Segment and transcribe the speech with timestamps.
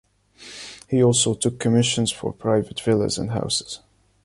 [0.89, 3.81] He also took commissions for private villas and houses.